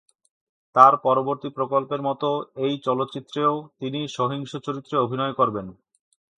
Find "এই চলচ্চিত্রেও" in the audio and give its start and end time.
2.65-3.53